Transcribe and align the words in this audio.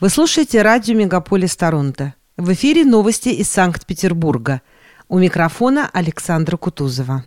Вы 0.00 0.08
слушаете 0.08 0.62
радио 0.62 0.96
«Мегаполис 0.96 1.54
Торонто». 1.58 2.14
В 2.38 2.50
эфире 2.54 2.86
новости 2.86 3.28
из 3.28 3.52
Санкт-Петербурга. 3.52 4.62
У 5.10 5.18
микрофона 5.18 5.90
Александра 5.92 6.56
Кутузова. 6.56 7.24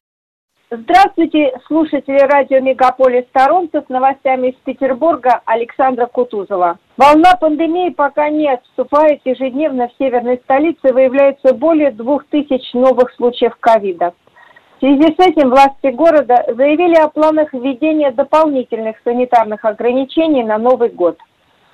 Здравствуйте, 0.72 1.52
слушатели 1.68 2.18
радио 2.18 2.62
«Мегаполис 2.62 3.26
Торонто» 3.32 3.84
с 3.86 3.90
новостями 3.90 4.48
из 4.48 4.56
Петербурга 4.66 5.42
Александра 5.46 6.08
Кутузова. 6.08 6.80
Волна 6.98 7.36
пандемии 7.36 7.92
пока 7.92 8.32
не 8.32 8.52
отступает. 8.52 9.22
Ежедневно 9.24 9.90
в 9.90 9.92
северной 10.00 10.42
столице 10.44 10.92
выявляется 10.92 11.54
более 11.54 11.92
двух 11.92 12.26
тысяч 12.26 12.74
новых 12.74 13.14
случаев 13.18 13.56
ковида. 13.60 14.16
В 14.78 14.80
связи 14.80 15.16
с 15.16 15.20
этим 15.20 15.52
власти 15.52 15.92
города 15.92 16.44
заявили 16.48 16.96
о 16.96 17.10
планах 17.10 17.54
введения 17.54 18.10
дополнительных 18.10 18.96
санитарных 19.04 19.64
ограничений 19.64 20.44
на 20.44 20.58
Новый 20.58 20.90
год– 20.90 21.20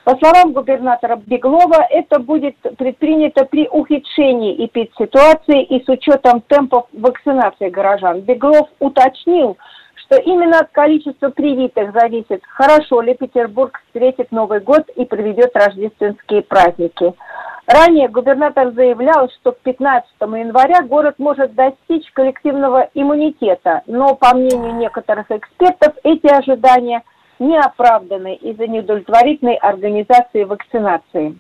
по 0.04 0.16
словам 0.18 0.54
губернатора 0.54 1.18
Беглова, 1.18 1.86
это 1.90 2.20
будет 2.20 2.56
предпринято 2.78 3.46
при 3.46 3.68
ухудшении 3.68 4.66
эпидситуации 4.66 5.64
и 5.64 5.84
с 5.84 5.90
учетом 5.90 6.42
темпов 6.42 6.88
вакцинации 6.94 7.70
горожан. 7.70 8.22
Беглов 8.22 8.70
уточнил, 8.80 9.58
что 9.96 10.18
именно 10.18 10.60
от 10.60 10.72
количества 10.72 11.30
привитых 11.30 11.92
зависит, 11.94 12.42
хорошо 12.48 13.02
ли 13.02 13.14
Петербург 13.14 13.80
встретит 13.88 14.32
Новый 14.32 14.62
год 14.62 14.88
и 14.96 15.06
проведет 15.06 15.56
рождественские 15.56 16.42
праздники. 16.44 17.14
Ранее 17.68 18.08
губернатор 18.08 18.72
заявлял, 18.72 19.30
что 19.40 19.52
к 19.52 19.60
15 19.60 20.10
января 20.22 20.82
город 20.82 21.16
может 21.20 21.54
достичь 21.54 22.10
коллективного 22.14 22.90
иммунитета, 22.96 23.84
но, 23.86 24.16
по 24.16 24.36
мнению 24.36 24.74
некоторых 24.76 25.30
экспертов, 25.30 25.94
эти 26.04 26.26
ожидания– 26.26 27.04
не 27.40 27.58
оправданы 27.58 28.36
из-за 28.36 28.68
неудовлетворительной 28.68 29.56
организации 29.56 30.44
вакцинации. 30.44 31.38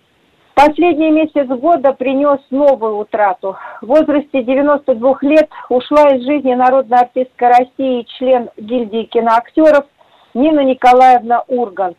Последний 0.55 1.11
месяц 1.11 1.47
года 1.47 1.93
принес 1.93 2.39
новую 2.49 2.97
утрату. 2.97 3.55
В 3.81 3.87
возрасте 3.87 4.43
92 4.43 5.17
лет 5.21 5.49
ушла 5.69 6.15
из 6.15 6.25
жизни 6.25 6.53
народная 6.53 6.99
артистка 6.99 7.47
России 7.47 8.01
и 8.01 8.05
член 8.17 8.49
гильдии 8.57 9.03
киноактеров 9.03 9.85
Нина 10.33 10.61
Николаевна 10.61 11.43
Ургант. 11.47 11.97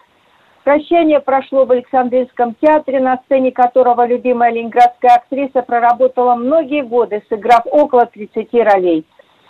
Прощание 0.64 1.20
прошло 1.20 1.64
в 1.64 1.72
Александринском 1.72 2.54
театре, 2.60 3.00
на 3.00 3.16
сцене 3.24 3.50
которого 3.50 4.06
любимая 4.06 4.52
ленинградская 4.52 5.14
актриса 5.16 5.62
проработала 5.62 6.34
многие 6.34 6.82
годы, 6.82 7.22
сыграв 7.30 7.62
около 7.64 8.04
30 8.04 8.52
ролей. 8.52 9.06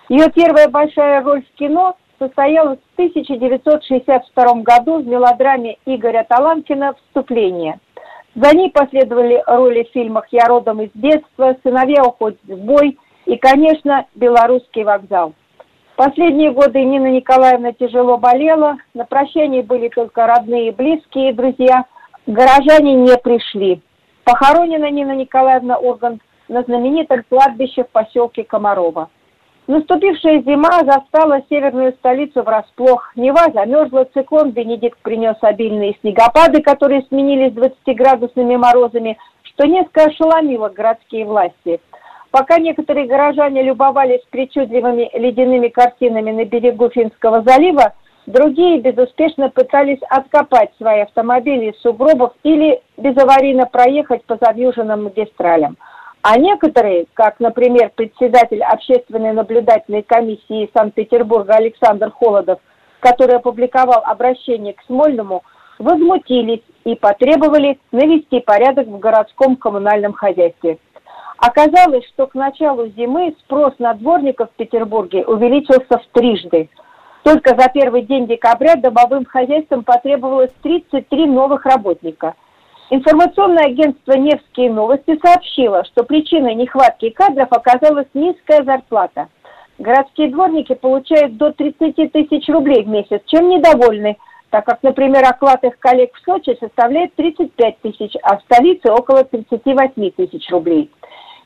Ее 0.09 0.31
первая 0.31 0.69
большая 0.69 1.21
роль 1.23 1.43
в 1.43 1.59
кино 1.59 1.97
состоялась 2.21 2.79
в 2.79 3.01
1962 3.01 4.63
году 4.63 5.01
в 5.01 5.07
мелодраме 5.07 5.79
Игоря 5.87 6.25
Таланкина 6.29 6.95
«Вступление». 6.95 7.81
За 8.35 8.55
ней 8.55 8.71
последовали 8.71 9.43
роли 9.47 9.85
в 9.85 9.93
фильмах 9.93 10.27
«Я 10.31 10.47
родом 10.47 10.83
из 10.83 10.91
детства», 10.95 11.57
«Сыновья 11.65 12.05
уходят 12.05 12.39
в 12.45 12.57
бой» 12.57 12.97
и, 13.27 13.37
конечно, 13.37 14.07
«Белорусский 14.15 14.85
вокзал». 14.85 15.33
Последние 15.97 16.53
годы 16.53 16.83
Нина 16.83 17.09
Николаевна 17.09 17.73
тяжело 17.73 18.17
болела, 18.17 18.77
на 18.95 19.05
прощании 19.05 19.63
были 19.63 19.89
только 19.89 20.27
родные, 20.27 20.73
близкие, 20.73 21.33
друзья. 21.33 21.85
Горожане 22.27 22.95
не 22.95 23.17
пришли. 23.19 23.83
Похоронена 24.25 24.91
Нина 24.91 25.13
Николаевна 25.13 25.79
Ургант 25.79 26.23
на 26.49 26.63
знаменитом 26.63 27.25
кладбище 27.29 27.85
в 27.85 27.91
поселке 27.91 28.45
Комарова. 28.45 29.11
Наступившая 29.71 30.43
зима 30.43 30.81
застала 30.85 31.43
северную 31.49 31.93
столицу 31.93 32.43
врасплох. 32.43 33.13
Нева 33.15 33.53
замерзла, 33.55 34.05
циклон 34.13 34.51
Бенедикт 34.51 34.99
принес 34.99 35.37
обильные 35.43 35.97
снегопады, 36.01 36.61
которые 36.61 37.03
сменились 37.03 37.53
20-градусными 37.53 38.57
морозами, 38.57 39.17
что 39.45 39.69
несколько 39.69 40.07
ошеломило 40.07 40.71
городские 40.71 41.25
власти. 41.25 41.81
Пока 42.33 42.59
некоторые 42.59 43.07
горожане 43.07 43.63
любовались 43.63 44.25
причудливыми 44.31 45.09
ледяными 45.15 45.69
картинами 45.69 46.33
на 46.33 46.45
берегу 46.45 46.91
Финского 46.91 47.43
залива, 47.43 47.93
другие 48.27 48.81
безуспешно 48.81 49.51
пытались 49.51 50.03
откопать 50.09 50.71
свои 50.79 51.03
автомобили 51.03 51.71
из 51.71 51.81
сугробов 51.81 52.33
или 52.43 52.81
безаварийно 52.97 53.67
проехать 53.67 54.25
по 54.25 54.37
завьюженным 54.37 55.05
магистралям– 55.05 55.77
а 56.23 56.39
некоторые, 56.39 57.07
как, 57.15 57.41
например, 57.41 57.91
председатель 57.95 58.63
общественной 58.63 59.33
наблюдательной 59.33 60.03
комиссии 60.03 60.71
Санкт-Петербурга 60.75 61.55
Александр 61.55 62.11
Холодов, 62.11 62.61
который 63.01 63.37
опубликовал 63.37 64.03
обращение 64.05 64.75
к 64.75 64.83
Смольному, 64.87 65.43
возмутились 65.79 66.63
и 66.85 66.95
потребовали 66.95 67.79
навести 67.91 68.41
порядок 68.41 68.89
в 68.89 68.99
городском 68.99 69.57
коммунальном 69.57 70.13
хозяйстве. 70.13 70.79
Оказалось, 71.39 72.07
что 72.09 72.27
к 72.27 72.35
началу 72.35 72.89
зимы 72.89 73.35
спрос 73.41 73.73
на 73.79 73.95
дворников 73.95 74.51
в 74.51 74.57
Петербурге 74.57 75.25
увеличился 75.25 75.99
в 75.99 76.07
трижды. 76.13 76.69
Только 77.23 77.59
за 77.59 77.71
первый 77.71 78.03
день 78.03 78.27
декабря 78.27 78.77
домовым 78.77 79.25
хозяйствам 79.25 79.85
потребовалось 79.85 80.53
33 80.63 81.27
новых 81.27 81.65
работника– 81.65 82.35
Информационное 82.93 83.67
агентство 83.67 84.15
«Невские 84.15 84.69
новости» 84.69 85.17
сообщило, 85.25 85.85
что 85.85 86.03
причиной 86.03 86.57
нехватки 86.57 87.11
кадров 87.11 87.47
оказалась 87.53 88.09
низкая 88.15 88.65
зарплата. 88.65 89.29
Городские 89.79 90.31
дворники 90.31 90.75
получают 90.75 91.37
до 91.37 91.53
30 91.53 92.11
тысяч 92.11 92.49
рублей 92.49 92.83
в 92.83 92.89
месяц, 92.89 93.23
чем 93.27 93.49
недовольны, 93.49 94.17
так 94.51 94.65
как, 94.67 94.83
например, 94.83 95.23
оклад 95.25 95.63
их 95.63 95.79
коллег 95.79 96.11
в 96.17 96.25
Сочи 96.25 96.57
составляет 96.59 97.15
35 97.15 97.81
тысяч, 97.81 98.13
а 98.25 98.39
в 98.39 98.43
столице 98.43 98.91
около 98.91 99.23
38 99.23 100.11
тысяч 100.11 100.51
рублей. 100.51 100.91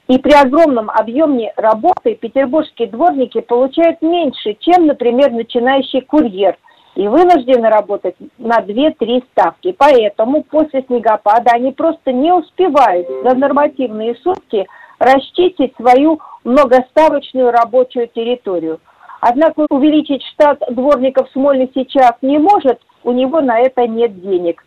И 0.09 0.19
при 0.19 0.33
огромном 0.33 0.89
объеме 0.89 1.53
работы 1.57 2.15
петербургские 2.15 2.89
дворники 2.89 3.43
получают 3.43 4.01
меньше, 4.01 4.57
чем, 4.61 4.87
например, 4.87 5.31
начинающий 5.31 6.01
курьер– 6.01 6.57
и 6.95 7.09
вынуждены 7.09 7.69
работать 7.69 8.15
на 8.39 8.61
2-3 8.61 9.25
ставки. 9.33 9.73
Поэтому 9.77 10.43
после 10.45 10.83
снегопада 10.83 11.51
они 11.53 11.73
просто 11.73 12.13
не 12.13 12.33
успевают 12.33 13.09
за 13.23 13.35
нормативные 13.37 14.15
сутки 14.17 14.67
расчистить 14.99 15.75
свою 15.77 16.21
многоставочную 16.45 17.51
рабочую 17.51 18.09
территорию. 18.09 18.81
Однако 19.21 19.67
увеличить 19.71 20.23
штат 20.35 20.63
дворников 20.71 21.29
Смольный 21.33 21.71
сейчас 21.75 22.13
не 22.23 22.39
может, 22.39 22.81
у 23.03 23.13
него 23.13 23.41
на 23.41 23.59
это 23.59 23.87
нет 23.87 24.21
денег. 24.21 24.65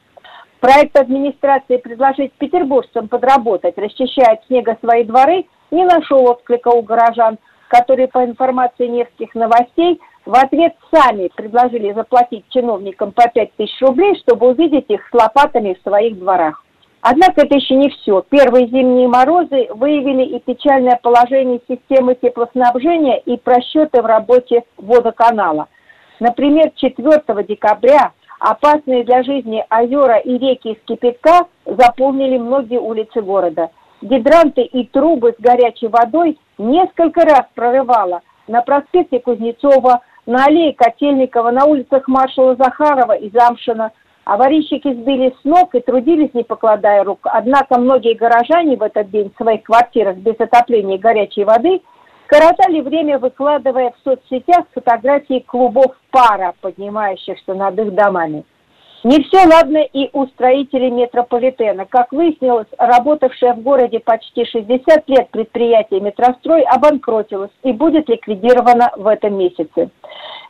Проект 0.59 0.98
администрации 0.98 1.78
предложить 1.78 2.34
петербуржцам 2.34 3.08
подработать, 3.08 3.78
расчищая 3.78 4.34
от 4.34 4.46
снега 4.48 4.76
свои 4.82 5.04
дворы, 5.04 5.46
не 5.70 5.86
нашел 5.86 6.26
отклика 6.26 6.70
у 6.70 6.82
горожан, 6.82 7.38
которые 7.68 8.08
по 8.08 8.26
информации 8.26 8.88
Невских 8.88 9.36
новостей 9.36 10.02
в 10.28 10.36
ответ 10.36 10.76
сами 10.94 11.30
предложили 11.34 11.94
заплатить 11.94 12.44
чиновникам 12.50 13.14
по 13.14 13.30
5 13.30 13.56
тысяч 13.56 13.82
рублей, 13.82 14.14
чтобы 14.20 14.50
увидеть 14.50 14.90
их 14.90 15.02
с 15.08 15.14
лопатами 15.14 15.74
в 15.74 15.88
своих 15.88 16.20
дворах. 16.20 16.66
Однако 17.00 17.46
это 17.46 17.56
еще 17.56 17.76
не 17.76 17.90
все. 17.90 18.22
Первые 18.30 18.68
зимние 18.68 19.08
морозы 19.08 19.70
выявили 19.74 20.26
и 20.36 20.40
печальное 20.40 21.00
положение 21.02 21.62
системы 21.70 22.16
теплоснабжения 22.16 23.18
и 23.20 23.38
просчеты 23.38 24.02
в 24.02 24.06
работе 24.06 24.64
водоканала. 24.76 25.68
Например, 26.20 26.72
4 26.76 27.22
декабря 27.48 28.12
опасные 28.40 29.06
для 29.06 29.24
жизни 29.24 29.64
озера 29.70 30.18
и 30.18 30.38
реки 30.38 30.74
из 30.74 30.78
кипятка 30.86 31.48
заполнили 31.66 32.38
многие 32.38 32.82
улицы 32.82 33.22
города. 33.22 33.70
Гидранты 34.02 34.64
и 34.64 34.86
трубы 34.88 35.34
с 35.38 35.42
горячей 35.42 35.88
водой 35.88 36.38
несколько 36.58 37.22
раз 37.22 37.46
прорывало 37.56 38.22
на 38.48 38.62
проспекте 38.62 39.20
Кузнецова, 39.20 40.02
на 40.28 40.46
аллее 40.46 40.74
Котельникова, 40.74 41.52
на 41.52 41.66
улицах 41.66 42.08
маршала 42.08 42.56
Захарова 42.56 43.14
и 43.14 43.32
Замшина. 43.32 43.92
Аварийщики 44.26 44.94
сбили 44.94 45.34
с 45.42 45.44
ног 45.46 45.74
и 45.74 45.80
трудились, 45.80 46.34
не 46.34 46.44
покладая 46.44 47.06
рук. 47.06 47.22
Однако 47.24 47.79
многие 47.79 48.14
горожане 48.14 48.76
в 48.76 48.84
этот 48.84 49.09
день 49.09 49.32
в 49.34 49.41
своих 49.41 49.64
квартирах 49.64 50.18
без 50.18 50.35
отопления 50.38 50.97
и 50.97 51.00
горячей 51.00 51.46
воды 51.46 51.82
коротали 52.28 52.82
время, 52.82 53.20
выкладывая 53.20 53.91
в 53.91 54.03
соцсетях 54.03 54.66
фотографии 54.74 55.40
клубов 55.47 55.96
пара, 56.12 56.53
поднимающихся 56.59 57.53
над 57.53 57.80
их 57.80 57.96
домами. 57.96 58.44
Не 59.08 59.24
все 59.24 59.48
ладно 59.48 59.78
и 59.78 60.09
у 60.12 60.26
строителей 60.26 60.92
метрополитена. 60.92 61.86
Как 61.86 62.12
выяснилось, 62.12 62.68
работавшее 62.78 63.54
в 63.54 63.62
городе 63.62 64.02
почти 64.02 64.44
60 64.44 65.08
лет 65.08 65.30
предприятие 65.30 66.02
«Метрострой» 66.02 66.64
обанкротилось 66.64 67.52
и 67.64 67.72
будет 67.72 68.09
ликвидировано 68.09 68.92
в 68.98 69.08
этом 69.08 69.38
месяце. 69.38 69.92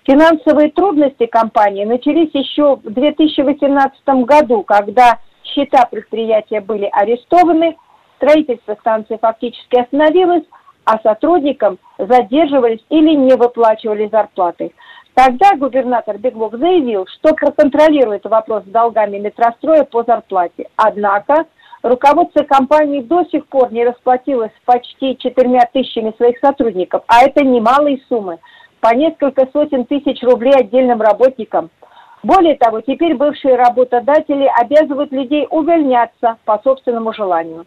Финансовые 0.08 0.72
трудности 0.72 1.28
компании 1.28 1.86
начались 1.86 2.32
еще 2.34 2.78
в 2.78 2.92
2018 2.92 4.26
году, 4.26 4.64
когда 4.64 5.20
счета 5.44 5.86
предприятия 5.86 6.60
были 6.60 6.90
арестованы, 6.92 7.78
строительство 8.16 8.74
станции 8.80 9.20
фактически 9.22 9.82
остановилось, 9.82 10.46
а 10.84 10.98
сотрудникам 11.04 11.78
задерживались 12.00 12.84
или 12.90 13.14
не 13.14 13.36
выплачивали 13.36 14.10
зарплаты. 14.12 14.72
Тогда 15.18 15.56
губернатор 15.56 16.20
Беглов 16.20 16.54
заявил, 16.54 17.08
что 17.08 17.34
проконтролирует 17.34 18.26
вопрос 18.26 18.64
с 18.66 18.68
долгами 18.68 19.18
метростроя 19.18 19.84
по 19.84 20.04
зарплате. 20.04 20.70
Однако 20.76 21.46
руководство 21.82 22.44
компании 22.44 23.02
до 23.02 23.24
сих 23.32 23.48
пор 23.48 23.74
не 23.74 23.84
расплатилось 23.84 24.52
почти 24.64 25.18
четырьмя 25.18 25.62
тысячами 25.74 26.14
своих 26.18 26.38
сотрудников, 26.38 27.02
а 27.08 27.24
это 27.24 27.44
немалые 27.44 28.00
суммы, 28.08 28.38
по 28.80 28.94
несколько 28.94 29.48
сотен 29.52 29.86
тысяч 29.86 30.22
рублей 30.22 30.54
отдельным 30.54 31.02
работникам. 31.02 31.72
Более 32.22 32.56
того, 32.56 32.82
теперь 32.82 33.16
бывшие 33.16 33.56
работодатели 33.56 34.48
обязывают 34.62 35.12
людей 35.12 35.48
увольняться 35.50 36.38
по 36.46 36.62
собственному 36.64 37.12
желанию. 37.12 37.66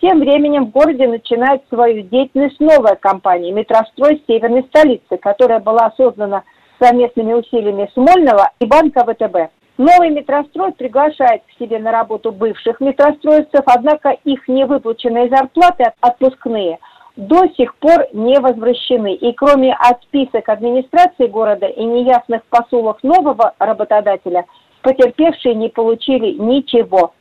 Тем 0.00 0.20
временем 0.20 0.66
в 0.66 0.70
городе 0.70 1.08
начинает 1.08 1.62
свою 1.68 2.02
деятельность 2.02 2.60
новая 2.60 2.94
компания 2.94 3.50
«Метрострой 3.50 4.22
северной 4.28 4.62
столицы», 4.68 5.16
которая 5.16 5.58
была 5.58 5.92
создана 5.96 6.44
совместными 6.82 7.34
усилиями 7.34 7.88
Смольного 7.94 8.50
и 8.58 8.66
Банка 8.66 9.04
ВТБ. 9.04 9.52
Новый 9.78 10.10
метрострой 10.10 10.72
приглашает 10.72 11.42
к 11.46 11.58
себе 11.58 11.78
на 11.78 11.92
работу 11.92 12.32
бывших 12.32 12.80
метростроевцев, 12.80 13.62
однако 13.66 14.10
их 14.24 14.46
невыплаченные 14.48 15.28
зарплаты 15.28 15.92
отпускные 16.00 16.78
до 17.16 17.46
сих 17.56 17.74
пор 17.76 18.06
не 18.12 18.38
возвращены. 18.38 19.14
И 19.14 19.32
кроме 19.32 19.74
отписок 19.74 20.48
администрации 20.48 21.26
города 21.26 21.66
и 21.66 21.84
неясных 21.84 22.44
посулов 22.46 22.98
нового 23.02 23.54
работодателя, 23.58 24.44
потерпевшие 24.82 25.54
не 25.54 25.68
получили 25.68 26.32
ничего. 26.32 27.12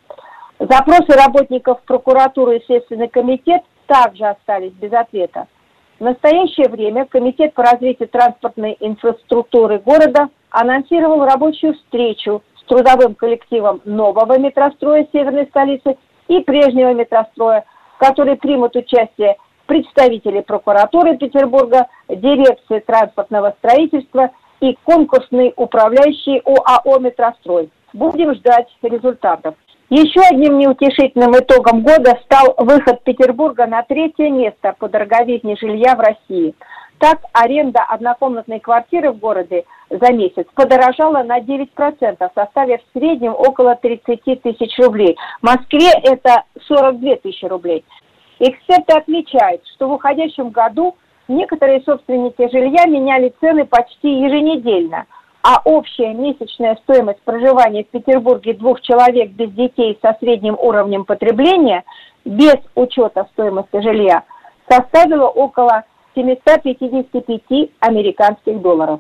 Запросы 0.60 1.14
работников 1.18 1.82
прокуратуры 1.84 2.58
и 2.58 2.66
Следственный 2.66 3.08
комитет 3.08 3.64
также 3.88 4.26
остались 4.26 4.74
без 4.74 4.94
ответа. 4.94 5.48
В 6.02 6.04
настоящее 6.04 6.68
время 6.68 7.06
Комитет 7.06 7.54
по 7.54 7.62
развитию 7.62 8.10
транспортной 8.10 8.76
инфраструктуры 8.80 9.78
города 9.78 10.30
анонсировал 10.50 11.24
рабочую 11.24 11.76
встречу 11.76 12.42
с 12.56 12.64
трудовым 12.64 13.14
коллективом 13.14 13.82
нового 13.86 14.40
метростроя 14.40 15.08
северной 15.14 15.46
столицы 15.46 16.00
и 16.28 16.40
прежнего 16.40 16.92
метростроя, 16.96 17.66
в 17.94 18.00
которой 18.00 18.36
примут 18.36 18.76
участие 18.76 19.38
представители 19.68 20.42
прокуратуры 20.42 21.18
Петербурга, 21.18 21.86
дирекции 22.10 22.80
транспортного 22.80 23.54
строительства 23.60 24.32
и 24.60 24.76
конкурсный 24.84 25.54
управляющий 25.56 26.42
ОАО 26.44 26.98
«Метрострой». 26.98 27.70
Будем 27.94 28.34
ждать 28.34 28.76
результатов. 28.82 29.54
Еще 29.92 30.22
одним 30.22 30.58
неутешительным 30.58 31.38
итогом 31.38 31.82
года 31.82 32.18
стал 32.24 32.56
выход 32.58 33.04
Петербурга 33.04 33.68
на 33.68 33.84
третье 33.84 34.30
место 34.30 34.74
по 34.80 34.88
дороговизне 34.88 35.58
жилья 35.58 35.98
в 35.98 36.00
России. 36.00 36.56
Так, 36.98 37.20
аренда 37.34 37.82
однокомнатной 37.90 38.62
квартиры 38.62 39.12
в 39.12 39.20
городе 39.20 39.66
за 39.90 40.14
месяц 40.14 40.46
подорожала 40.56 41.24
на 41.24 41.42
9%, 41.42 41.68
составив 42.34 42.80
в 42.80 42.98
среднем 42.98 43.34
около 43.34 43.76
30 43.76 44.42
тысяч 44.42 44.80
рублей. 44.80 45.18
В 45.42 45.46
Москве 45.46 45.90
это 46.04 46.46
42 46.70 47.16
тысячи 47.18 47.44
рублей. 47.44 47.84
Эксперты 48.40 48.96
отмечают, 48.96 49.62
что 49.76 49.90
в 49.90 49.92
уходящем 49.92 50.52
году 50.52 50.96
некоторые 51.28 51.82
собственники 51.82 52.50
жилья 52.50 52.86
меняли 52.86 53.34
цены 53.42 53.66
почти 53.66 54.10
еженедельно– 54.22 55.06
а 55.44 55.62
общая 55.66 56.14
месячная 56.14 56.76
стоимость 56.84 57.22
проживания 57.24 57.84
в 57.84 57.88
Петербурге 57.88 58.54
двух 58.54 58.82
человек 58.82 59.32
без 59.32 59.52
детей 59.52 59.98
со 60.02 60.16
средним 60.20 60.56
уровнем 60.60 61.06
потребления, 61.06 61.84
без 62.26 62.58
учета 62.76 63.28
стоимости 63.34 63.82
жилья, 63.82 64.24
составила 64.70 65.28
около 65.28 65.84
755 66.16 67.70
американских 67.80 68.62
долларов. 68.62 69.00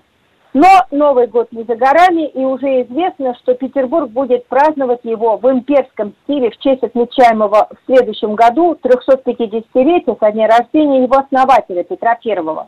Но 0.54 0.68
Новый 0.92 1.28
год 1.28 1.48
не 1.52 1.64
за 1.64 1.76
горами, 1.76 2.28
и 2.28 2.44
уже 2.44 2.82
известно, 2.82 3.36
что 3.36 3.54
Петербург 3.54 4.10
будет 4.10 4.46
праздновать 4.48 5.00
его 5.04 5.38
в 5.38 5.50
имперском 5.50 6.14
стиле 6.24 6.50
в 6.50 6.58
честь 6.58 6.84
отмечаемого 6.84 7.70
в 7.72 7.86
следующем 7.86 8.36
году 8.36 8.78
350-летия 8.84 10.18
со 10.20 10.32
дня 10.32 10.48
рождения 10.48 11.04
его 11.04 11.20
основателя 11.20 11.84
Петра 11.84 12.16
Первого. 12.16 12.68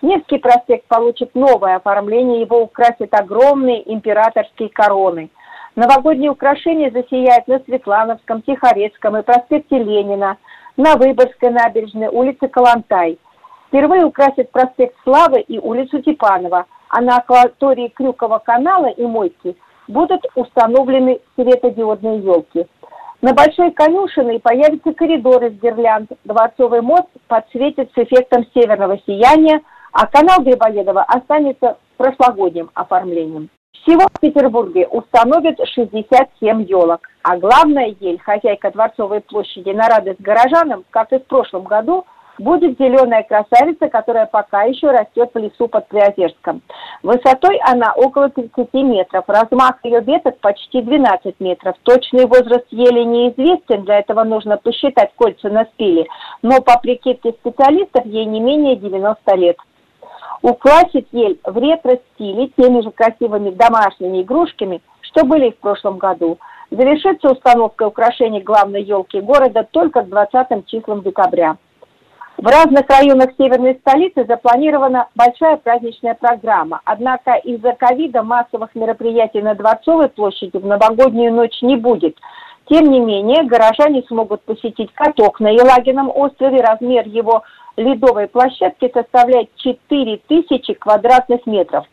Невский 0.00 0.38
проспект 0.38 0.86
получит 0.86 1.34
новое 1.34 1.76
оформление, 1.76 2.42
его 2.42 2.62
украсят 2.62 3.12
огромные 3.12 3.92
императорские 3.92 4.68
короны. 4.68 5.28
Новогодние 5.74 6.30
украшения 6.30 6.90
засияют 6.90 7.48
на 7.48 7.58
Светлановском, 7.60 8.42
Тихорецком 8.42 9.16
и 9.16 9.22
проспекте 9.22 9.78
Ленина, 9.78 10.36
на 10.76 10.94
Выборгской 10.96 11.50
набережной, 11.50 12.08
улице 12.08 12.46
Калантай. 12.46 13.18
Впервые 13.66 14.04
украсят 14.04 14.50
проспект 14.52 14.94
Славы 15.02 15.40
и 15.40 15.58
улицу 15.58 16.00
Типанова, 16.00 16.66
а 16.88 17.00
на 17.00 17.16
акватории 17.16 17.88
Крюкова 17.88 18.38
канала 18.38 18.86
и 18.86 19.04
Мойки 19.04 19.56
будут 19.88 20.24
установлены 20.36 21.20
светодиодные 21.34 22.20
елки. 22.20 22.66
На 23.20 23.34
Большой 23.34 23.72
Конюшиной 23.72 24.38
появятся 24.38 24.92
коридоры 24.92 25.50
с 25.50 25.54
гирлянд. 25.54 26.12
Дворцовый 26.24 26.82
мост 26.82 27.08
подсветит 27.26 27.90
с 27.94 27.98
эффектом 27.98 28.46
северного 28.54 28.96
сияния– 29.04 29.60
а 29.92 30.06
канал 30.06 30.42
Грибоедова 30.42 31.02
останется 31.02 31.78
прошлогодним 31.96 32.70
оформлением. 32.74 33.50
Всего 33.82 34.02
в 34.12 34.20
Петербурге 34.20 34.86
установят 34.88 35.58
67 35.66 36.62
елок, 36.62 37.00
а 37.22 37.38
главная 37.38 37.94
ель, 38.00 38.20
хозяйка 38.20 38.70
Дворцовой 38.70 39.20
площади 39.20 39.70
на 39.70 39.88
радость 39.88 40.20
горожанам, 40.20 40.84
как 40.90 41.12
и 41.12 41.18
в 41.18 41.26
прошлом 41.26 41.64
году, 41.64 42.04
будет 42.38 42.78
зеленая 42.78 43.22
красавица, 43.22 43.88
которая 43.88 44.26
пока 44.26 44.62
еще 44.62 44.90
растет 44.90 45.30
в 45.32 45.38
лесу 45.38 45.68
под 45.68 45.88
Приозерском. 45.88 46.62
Высотой 47.02 47.58
она 47.64 47.92
около 47.94 48.28
30 48.30 48.72
метров, 48.74 49.24
размах 49.26 49.76
ее 49.84 50.00
веток 50.00 50.38
почти 50.40 50.82
12 50.82 51.40
метров. 51.40 51.76
Точный 51.82 52.26
возраст 52.26 52.66
ели 52.70 53.04
неизвестен, 53.04 53.84
для 53.84 53.98
этого 53.98 54.24
нужно 54.24 54.56
посчитать 54.56 55.12
кольца 55.16 55.48
на 55.48 55.64
спиле, 55.64 56.06
но 56.42 56.60
по 56.60 56.78
прикидке 56.78 57.32
специалистов 57.32 58.04
ей 58.06 58.24
не 58.24 58.40
менее 58.40 58.76
90 58.76 59.36
лет 59.36 59.56
украсить 60.42 61.08
ель 61.12 61.38
в 61.44 61.56
ретро-стиле 61.56 62.48
теми 62.56 62.82
же 62.82 62.90
красивыми 62.90 63.50
домашними 63.50 64.22
игрушками, 64.22 64.80
что 65.00 65.24
были 65.24 65.50
в 65.50 65.58
прошлом 65.58 65.98
году. 65.98 66.38
Завершится 66.70 67.30
установка 67.30 67.86
украшений 67.86 68.40
главной 68.40 68.82
елки 68.82 69.20
города 69.20 69.66
только 69.70 70.02
к 70.02 70.08
20 70.08 70.66
числам 70.66 71.02
декабря. 71.02 71.56
В 72.38 72.46
разных 72.46 72.88
районах 72.88 73.30
северной 73.36 73.74
столицы 73.80 74.24
запланирована 74.24 75.08
большая 75.16 75.56
праздничная 75.56 76.14
программа, 76.14 76.80
однако 76.84 77.34
из-за 77.34 77.72
ковида 77.72 78.22
массовых 78.22 78.76
мероприятий 78.76 79.42
на 79.42 79.56
Дворцовой 79.56 80.08
площади 80.08 80.56
в 80.56 80.64
новогоднюю 80.64 81.34
ночь 81.34 81.60
не 81.62 81.74
будет. 81.74 82.16
Тем 82.66 82.90
не 82.92 83.00
менее, 83.00 83.42
горожане 83.42 84.04
смогут 84.06 84.42
посетить 84.42 84.92
каток 84.94 85.40
на 85.40 85.48
Елагином 85.48 86.12
острове, 86.14 86.60
размер 86.60 87.08
его 87.08 87.42
ледовой 87.78 88.26
площадки 88.26 88.90
составляет 88.92 89.54
4000 89.56 90.74
квадратных 90.74 91.46
метров. 91.46 91.86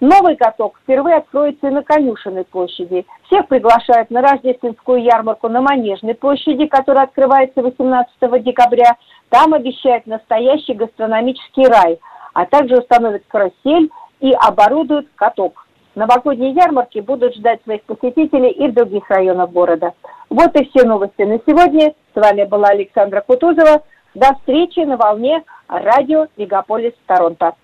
Новый 0.00 0.34
каток 0.34 0.80
впервые 0.82 1.18
откроется 1.18 1.68
и 1.68 1.70
на 1.70 1.84
Конюшенной 1.84 2.44
площади. 2.44 3.06
Всех 3.26 3.46
приглашают 3.46 4.10
на 4.10 4.20
рождественскую 4.20 5.00
ярмарку 5.00 5.48
на 5.48 5.60
Манежной 5.60 6.14
площади, 6.14 6.66
которая 6.66 7.04
открывается 7.04 7.62
18 7.62 8.42
декабря. 8.42 8.96
Там 9.28 9.54
обещают 9.54 10.06
настоящий 10.08 10.74
гастрономический 10.74 11.66
рай, 11.68 12.00
а 12.34 12.46
также 12.46 12.78
установят 12.78 13.22
карусель 13.28 13.90
и 14.18 14.32
оборудуют 14.32 15.06
каток. 15.14 15.68
Новогодние 15.94 16.50
ярмарки 16.50 16.98
будут 16.98 17.36
ждать 17.36 17.62
своих 17.62 17.84
посетителей 17.84 18.50
и 18.50 18.66
в 18.66 18.74
других 18.74 19.08
районах 19.08 19.50
города. 19.50 19.92
Вот 20.30 20.58
и 20.60 20.64
все 20.70 20.84
новости 20.84 21.22
на 21.22 21.38
сегодня. 21.46 21.94
С 22.12 22.20
вами 22.20 22.42
была 22.44 22.68
Александра 22.68 23.20
Кутузова. 23.20 23.82
До 24.14 24.34
встречи 24.34 24.80
на 24.80 24.96
волне 24.96 25.42
радио 25.68 26.26
Мегаполис 26.36 26.92
Торонто. 27.06 27.54